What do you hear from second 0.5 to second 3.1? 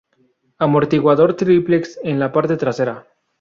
Amortiguador Triplex en la parte trasera.